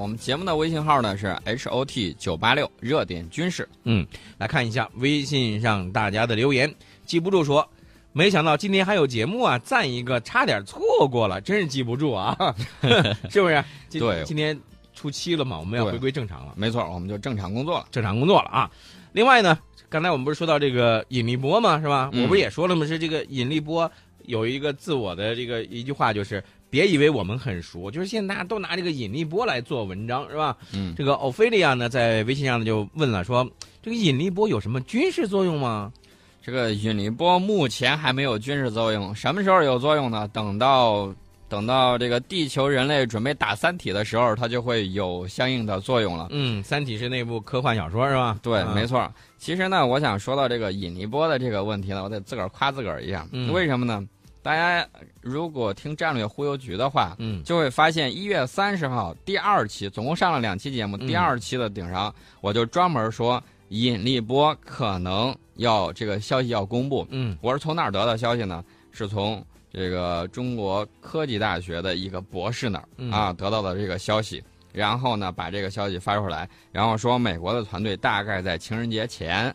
[0.00, 3.68] 我们节目的微信号呢是 H O T 九八六热点军事。
[3.84, 4.06] 嗯，
[4.38, 6.74] 来看一下微信上大家的留言。
[7.04, 7.68] 记不住说，
[8.14, 9.58] 没想到今天还有节目啊！
[9.58, 12.34] 赞一个，差点错过了，真是记不住啊！
[13.28, 13.62] 是不是？
[13.90, 14.58] 今对今天
[14.94, 17.86] 初七了嘛，我们要回归正常了，没错，我们就正常工作了。
[17.90, 18.70] 正常工作了啊。
[19.12, 19.58] 另外呢，
[19.90, 22.08] 刚才我们不是说到这个引力波嘛，是吧？
[22.14, 22.86] 嗯我不是也说了吗？
[22.86, 23.92] 是这个引力波
[24.24, 30.56] 有一个自我的这个一句话，就是别以为我们很熟，就是现在大家都拿这个引力波来做文章，是吧？
[30.72, 33.46] 嗯，这个奥菲利亚呢，在微信上呢就问了说，
[33.82, 35.92] 这个引力波有什么军事作用吗？
[36.40, 40.26] 这个引力波目前还没有军事作用，什么时候有作用呢？
[40.32, 41.14] 等到
[41.46, 46.28] 等到这个地球人类准备打三体的时候，它就会有相应的作用了。
[46.30, 48.38] 嗯，《三体》是那部科幻小说是吧？
[48.42, 49.06] 对，啊没错。
[49.36, 53.28] 其实呢，我想说到这个引力波的这个问题呢，我得自个儿夸自个儿一下。
[53.32, 54.02] 嗯为什么呢？
[54.42, 54.86] 大家
[55.20, 57.42] 如果听战略忽悠局的话，嗯。
[57.44, 61.06] 就会发现一月三十号第二期，总共上了两期节目，嗯。
[61.06, 67.06] 第二期的顶上，我就专门说引力波可能要这个消息要公布。
[67.10, 67.38] 嗯。
[67.40, 68.64] 我是从哪儿得到消息呢？
[68.90, 73.10] 是从这个中国科技大学的一个博士那儿、嗯。
[73.12, 79.54] 啊得到的这个消息，然后呢把这个消息发出来，然后说美国的团队大概在情人节前，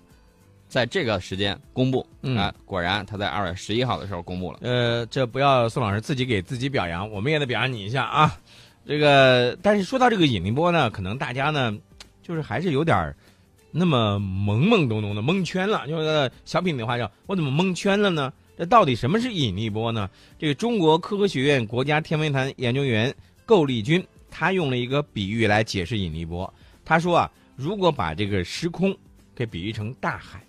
[0.68, 2.06] 在这个时间公布。
[2.22, 4.60] 嗯啊，果然他在二月十一号的时候公布了。
[4.62, 8.38] 呃，这不要宋老师自己给自己表扬，我们也得表扬你一下啊。
[8.86, 11.78] 这个，但是说到这个引力波呢，可能大家呢，
[12.23, 13.16] 就是还是有点儿
[13.72, 15.86] 那么懵懵懂懂的蒙圈了。
[15.88, 18.32] 就是小品的话叫，我怎么蒙圈了呢？
[18.58, 20.10] 这到底什么是引力波呢？
[20.40, 23.14] 这个中国科学院国家天文台研究员
[23.45, 26.52] 苟丽君，他用了一个比喻来解释引力波。
[26.84, 28.98] 他说啊，如果把这个时空
[29.36, 30.42] 给比喻成大海，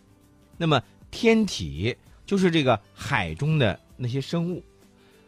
[0.58, 4.62] 那么天体就是这个海中的那些生物，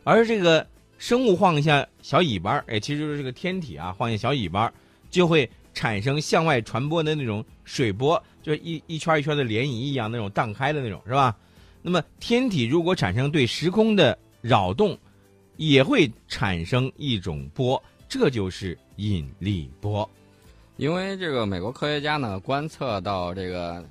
[0.04, 0.66] 而这个
[0.98, 4.70] 生物晃一下小尾巴，哎，其实就是这个天体啊，晃一下小尾巴，
[5.08, 11.34] 就会产生向外传播的那种水波，就一一圈一圈的涟漪一样那种荡开的那种，是吧？
[11.80, 14.98] 那么天体如果产生对时空的扰动，
[15.56, 20.08] 也会产生一种波，这就是引力波。
[20.76, 23.84] 因为这个美国科学家呢观测到这个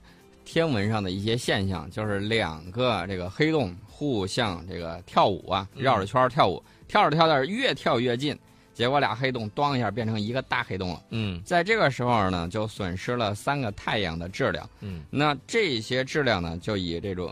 [0.52, 8.36] 天文上的一些现象，就是两个这个黑洞互相这个跳舞啊，嗯绕着圈跳舞，跳着跳着越跳越近，
[8.74, 11.04] 结果俩黑洞咣一下变成一个大黑洞了。
[11.12, 14.68] 嗯在这个时候呢，就损失了三个太阳的质量。
[14.82, 17.32] 嗯那这些质量呢，就以这种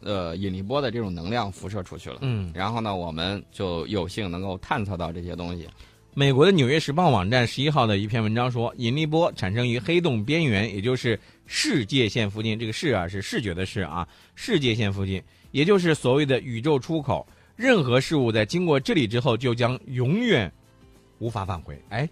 [0.00, 2.18] 呃引力波的这种能量辐射出去了。
[2.22, 2.50] 嗯。
[2.52, 5.68] 然后呢，我们就有幸能够探测到这些东西。
[6.18, 12.58] 美国的《纽约时报》网站十一号的一篇文章说，引力波产生于黑洞边缘，也就是世界线附近。
[12.58, 17.26] 这个视啊是视觉的视啊，世界线附近，也就是所谓的宇宙出口。
[17.54, 20.50] 任何事物在经过这里之后，就将永远
[21.18, 21.78] 无法返回。
[21.90, 22.08] 哎，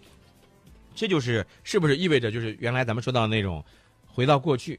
[0.94, 3.64] 这就是是不是意味着就是原来咱们说到的那种
[4.06, 4.78] 回到过去，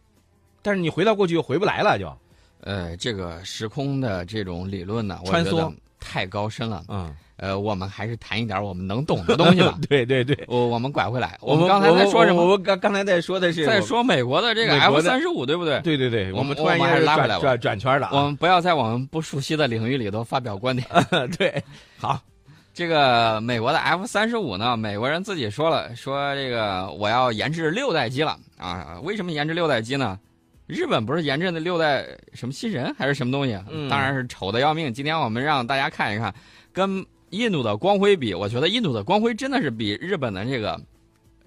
[0.62, 2.16] 但是你回到过去又回不来了，就
[2.62, 6.86] 呃，这个时空的这种理论呢，我穿觉得梭太高深了。
[6.90, 9.78] 嗯，呃，我们还是谈一点我们能懂的东西吧。
[9.90, 10.38] 对对对。
[10.48, 12.42] 我我们拐回来，我们刚才在说什么？
[12.42, 15.80] 我们刚刚才在说的是在说美国的这个 F 的三十五，对不对？
[15.82, 18.12] 对对对，我们突然我们还是拉回来转转转圈了啊！
[18.14, 20.88] 我们不要在我们不熟悉的领域里头发表观点。
[21.38, 21.62] 对，
[21.98, 22.20] 好，
[22.74, 29.00] 这个美国的 F 三十五呢，美国人自己说了，说这个我要研制六代机了啊！
[29.04, 30.18] 为什么研制六代机呢？
[30.68, 33.60] 日本不是研制的六代什么新人还是什么东西？
[33.90, 34.92] 当然是丑的要命。
[34.92, 36.34] 今天我们让大家看一看，
[36.74, 40.80] 跟印度的光辉比，我觉得印度的光辉真的是比日本的这个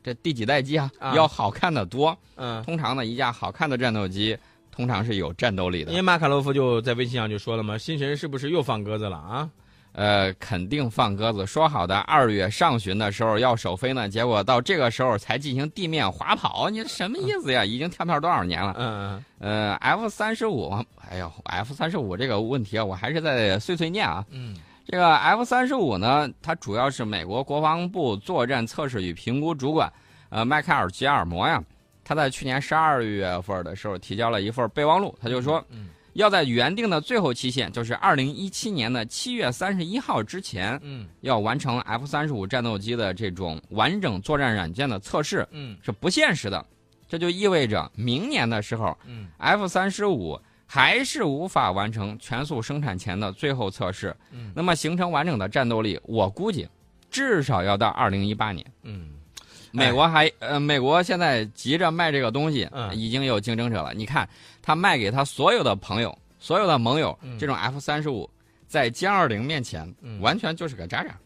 [0.02, 2.16] 这第几代机啊啊要好看的多。
[2.36, 4.36] 嗯，通常呢，一架好看的战斗机
[4.70, 6.02] 通常是有战斗力的因为。
[6.02, 9.50] 马卡洛夫就在微信上就说了嘛，新神是不是又放鸽子了啊？
[9.92, 11.44] 呃，肯定放鸽子。
[11.44, 17.64] 说好的二月上旬的时候要首飞呢，结果到这个时候才进行地面滑跑，你什么意思呀？
[17.64, 18.76] 已经跳票多少年了？
[18.78, 20.70] 嗯呃，F 三十五，
[21.10, 24.24] 哎呦，F 三十五这个问题啊，我还是在碎碎念啊。
[24.30, 24.56] 嗯
[24.90, 29.92] 这个 F 三十五呢，它主要是美国国防部作战测试与评估主管，
[30.30, 31.62] 呃，迈克尔·吉尔摩呀，
[32.02, 35.88] 他在去年十二月份的时候提交了一份备忘录，他就说，嗯。
[36.14, 45.76] 要在原定的最后期限，就是二零一七年的七月三十一号之前，嗯要完成 F 三十五战斗机的这种完整作战软件的测试，嗯。
[45.82, 46.64] 是不现实的。
[47.06, 50.40] 这就意味着明年的时候嗯，F 三十五
[50.70, 54.14] 还是无法完成全速生产前的最后测试。
[54.30, 56.68] 嗯那么形成完整的战斗力，我估计
[57.10, 58.64] 至少要到二零一八年。
[58.82, 59.08] 嗯，
[59.72, 63.94] 美国还呃，美国现在急着卖这个东西，嗯已经有竞争者了。
[63.94, 64.28] 你看，
[64.60, 68.28] 他卖给他所有的朋友、所有的盟友，嗯这种 F 三十五，
[68.66, 71.16] 在歼二零面前，嗯完全就是个渣渣。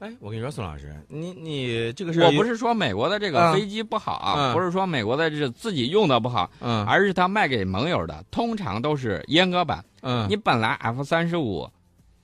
[0.00, 9.84] 哎，我跟你说，宋老师，你你这个是我不是说美国的这个嗯飞机不好啊，嗯不是说美国的这自己用的不好，嗯而是他卖给盟友的通常都是阉割版。
[10.00, 11.68] 嗯你本来 F 三十五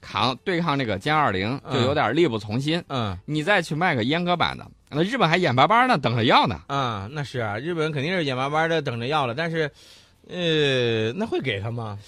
[0.00, 6.62] 扛对抗这个歼二零就有点力不从心，嗯你再去卖个阉割版的，那日本还眼巴巴呢等着要呢。
[6.68, 9.70] 啊，那是啊，日本肯定是眼巴巴的等着要了，但是，
[10.28, 11.98] 呃，那会给他吗？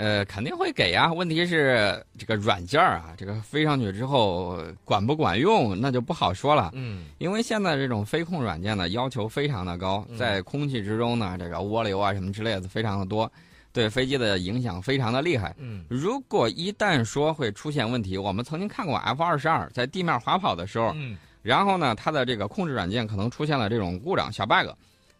[0.00, 1.12] 呃，肯定会给啊。
[1.12, 6.70] 问题是这个软件儿啊，这个飞上去之后管不管用，那就不好说了。
[6.72, 13.30] 嗯因为现在这种飞控软件呢，要求非常的高，嗯在空气之中呢，这个涡流啊什么之类的非常的多，
[13.74, 15.54] 对飞机的影响非常的厉害。
[15.58, 24.70] 嗯如果一旦说会出现问题，我们曾经看过 F 二十二在地面滑跑的时候，嗯然后呢，它的这个控制软件可能出现了这种故障小 bug，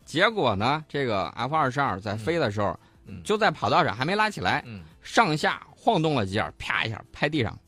[0.07, 2.79] 结果呢，这个 F 二十二在飞的时候，嗯
[3.25, 7.59] 就在跑道上还没拉起来，嗯，上下晃动了几下，啪一下拍地上，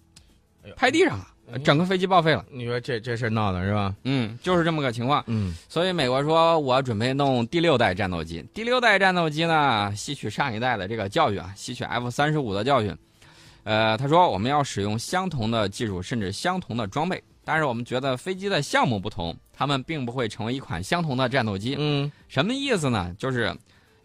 [0.76, 2.44] 拍地上了，嗯整个飞机报废了。
[2.50, 3.94] 你说这这事闹的是吧？
[4.04, 5.22] 嗯，就是这么个情况。
[5.26, 8.42] 嗯所以美国说，我准备弄第六代战斗机。
[8.54, 12.96] 第六代战斗机呢，吸取上一代的这个教训啊，吸取 F 三十五的教训。
[13.64, 21.76] 呃，他说我们要使用相同的技术，甚至相同的装备，但是我们觉得飞机的项目不同，他们并不会成为一款相同的战斗机。
[21.78, 23.14] 嗯什么意思呢？
[23.18, 23.54] 就是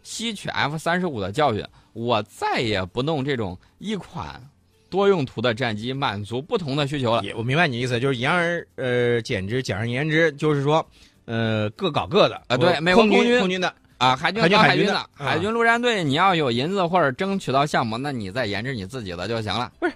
[0.02, 4.40] 吸取 F 三十五的教训，我再也不弄这种一款
[4.88, 7.22] 多用途的战机，满足不同的需求了。
[7.22, 10.84] 也我明白你意思，就是言而呃简之，简而言之，就是说，
[11.26, 19.72] 呃，各搞各的啊对美国空军空军的，啊，海军海军搞海军的海军陆战队，你要有银子或者争取到项目，那你再研制你自己的就行了。
[19.78, 19.92] 不是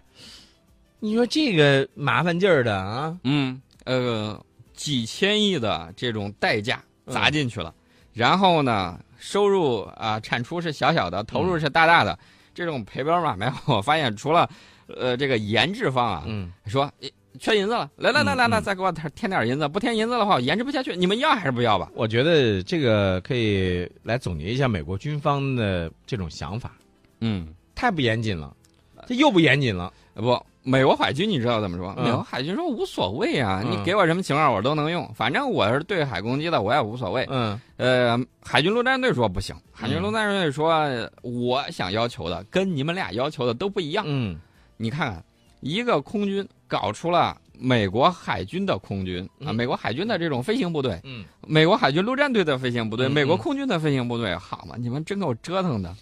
[1.00, 4.38] 你说这个麻烦劲儿的啊，嗯，呃，
[4.74, 7.74] 几千亿的这种代价嗯砸进去了，
[8.12, 12.18] 然后呢，收入啊、产出是小小的，投入是大大的，
[12.54, 14.48] 这种赔本买卖，我发现除了
[14.86, 16.52] 呃这个研制方啊，嗯。
[16.66, 16.90] 说
[17.40, 21.90] 缺银子了，来来来来来，再给我添添点银子，不添银子的话，我研制不下去，你们要还是不要吧？
[21.94, 26.72] 我觉得这个可以来总结一下美国军方的这种想法，
[27.20, 28.54] 嗯，太不严谨了，
[29.06, 29.90] 这又不严谨了。
[30.14, 31.94] 不，美国海军你知道怎么说？
[31.96, 32.04] 嗯。
[32.04, 33.70] 美国海军说无所谓啊，嗯。
[33.70, 37.26] 你给我什么型号我都能用，反正我是对海攻击的，我也无所谓。
[37.30, 37.60] 嗯。
[37.76, 40.72] 呃，海军陆战队说不行，海军陆战队说，
[41.22, 44.04] 我想要求的跟你们俩要求的都不一样。
[44.06, 44.38] 嗯。
[44.76, 45.24] 你看看，
[45.60, 49.54] 一个空军搞出了美国海军的空军啊，嗯。
[49.54, 55.94] 美国海军的这种飞行部队，嗯，美国海军陆战队的飞行部队，嗯美国嗯空军的飞行部队，好嘛，你们真够折腾的。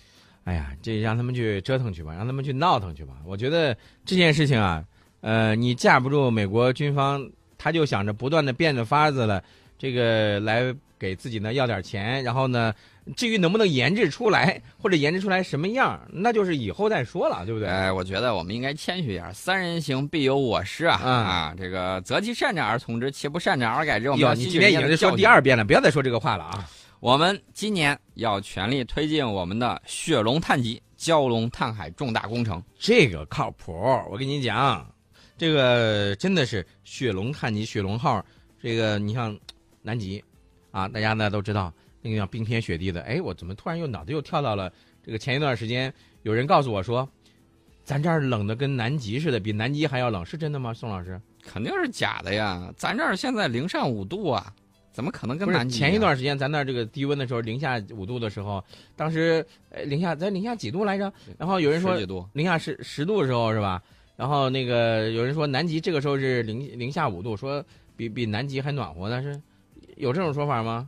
[0.45, 3.15] 哎呀，这让他们去折腾去吧，让他们去闹腾去吧。
[3.25, 4.83] 我觉得这件事情啊，
[5.21, 7.29] 呃，你架不住美国军方，
[7.59, 9.43] 他就想着不断的变着法子了，
[9.79, 12.75] 这个来给自己呢要点钱，然后呢，
[13.17, 17.69] 至于能不能研制出来，或者研制出来什么样，那就是以后再说了，对不对？
[17.69, 21.55] 哎，我觉得我们应该谦虚一点，三人行必有我师啊、嗯啊！
[21.57, 24.11] 这个择其善者而从之，其不善者而改之。
[24.11, 26.69] 我们，今天已经说第二遍了，不要再说这个话了啊！
[27.01, 32.63] 我们今年要全力推进我们的雪龙探级、蛟龙探海重大工程。
[32.79, 33.73] 这个靠谱，
[34.11, 34.87] 我跟你讲，
[35.39, 38.23] 这个真的是雪龙探级雪龙号，
[38.61, 39.35] 这个你像
[39.81, 40.23] 南极
[40.71, 44.71] 啊，大家呢都知道那个叫冰天雪地的，哎，我怎么突然又脑子又跳到了
[45.03, 47.09] 这个前一段时间，有人告诉我说，
[47.83, 50.75] 咱这儿冷的跟南极似的，比南极还要冷，是真的吗？
[50.75, 51.19] 宋老师？
[51.43, 52.71] 肯定是假的呀！
[52.77, 54.53] 咱这儿现在零上五度啊，
[55.01, 58.63] 怎么可能跟南极前一段时间咱那这个低温的时候，零下五度的时候，
[58.95, 61.11] 当时呃零下咱零下几度来着？
[61.39, 61.99] 然后有人说？
[62.35, 63.83] 零下十十度的时候是吧？
[64.15, 67.65] 然后那个有人说南极这个时候是零零下五度，说
[67.97, 69.41] 比比南极还暖和呢，是
[69.97, 70.87] 有这种说法吗？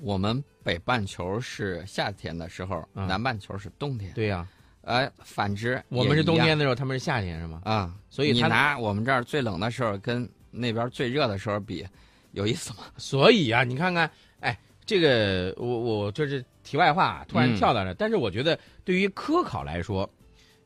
[0.00, 4.10] 我们北半球是夏天的时候，嗯南半球是冬天。
[4.14, 4.48] 对呀、
[4.84, 7.60] 哎，反之，我们是冬天的时候，他们是夏天是吗？
[7.64, 11.86] 啊，你所以他拿我们这儿最冷的时候跟那边最热的时候比，
[12.34, 12.84] 有意思吗？
[12.98, 14.08] 所以啊，你看看，
[14.40, 20.08] 哎，这个我我这是题外话，突然嗯跳到这，但是我觉得对于科考来说，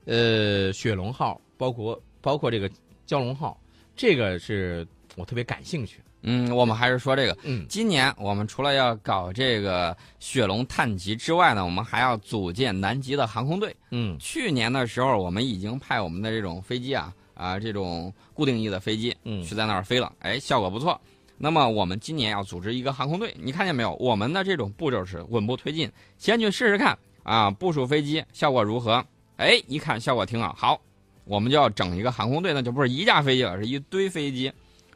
[0.05, 2.69] 呃，雪龙号包括包括这个
[3.07, 3.59] 蛟龙号，
[3.95, 6.05] 这个是我特别感兴趣的。
[6.23, 7.39] 嗯，我们还是说这个。
[7.45, 13.75] 嗯今年我们除了要搞这个雪龙探极之外呢，我们还要组建南极的航空队。
[13.93, 21.01] 嗯去年的时候，我们已经派我们的这种飞机啊啊这种固定翼的飞机嗯去在那儿飞了，哎，效果不错。
[21.39, 23.95] 那么我们今年要组织一个航空队，你看见没有？
[23.95, 29.05] 我们的这种步骤是稳步推进，先去试试看啊，部署飞机效果如何？
[29.37, 30.81] 哎，一看效果挺好，好，
[31.25, 34.53] 我们就要整一个航空队，那就不是一架飞机了，是一堆飞机，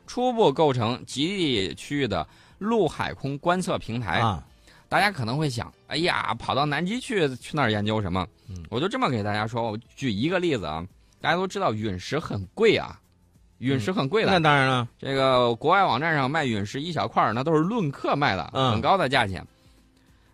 [0.06, 2.26] 初步构成极地区域的
[2.58, 4.18] 陆海空观测平台。
[4.18, 4.44] 啊，
[4.88, 8.26] 大家可能会想，哎呀，跑到南极去去那儿研究什么？
[8.48, 10.84] 嗯我就这么给大家说，我举一个例子啊，
[11.20, 13.00] 大家都知道陨石很贵啊，
[13.62, 14.30] 陨石很贵的。
[14.30, 19.44] 那当然了，这个国外网站上卖陨石一小块儿，那都是论克卖的，嗯很高的价钱。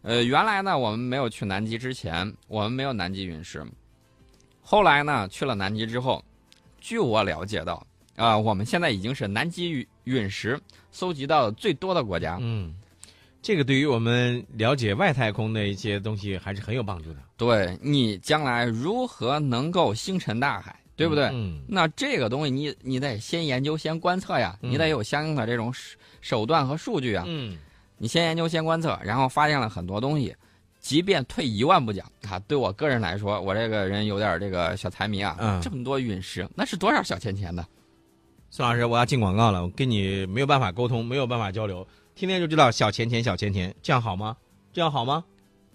[0.02, 3.64] 呃，原来呢，我们没有去南极之前，我们没有南极陨石。
[4.62, 6.24] 后来呢，去了南极之后，
[6.80, 10.58] 据我了解到，啊、我们现在已经是南极陨陨石
[10.90, 12.38] 搜集到的最多的国家。
[12.40, 12.74] 嗯，
[13.42, 21.26] 这个对于我们了解外太空的一些东西还是很有帮助的，对你将来如何能够星辰大海，对不对？
[21.32, 27.24] 嗯，那这个东西你你得先研究、先观测呀，嗯你得有相应的这种手手段和数据啊。
[27.28, 27.56] 嗯，
[27.96, 30.34] 你先研究、先观测，然后发现了很多东西。
[30.80, 37.64] 即便退一万步讲啊，对我个人来说，我这个人有点这个小财迷啊，嗯这么多陨石，那是多少小钱钱的？
[38.50, 44.36] 孙老师，我要进广告了，我跟你没有办法沟通，没有办法交流，天天就知道小钱钱小钱钱，这样好吗？
[44.72, 45.24] 这样好吗？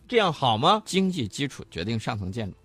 [0.08, 0.82] 这样好吗？
[0.86, 2.58] 经济基础决定上层建筑。